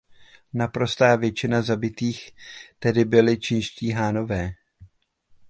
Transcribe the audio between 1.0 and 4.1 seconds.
většina zabitých tedy byli čínští